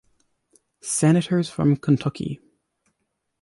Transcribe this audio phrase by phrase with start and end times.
[0.81, 2.39] Senators from Kentucky.